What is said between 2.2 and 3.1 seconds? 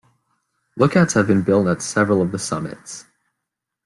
of the summits.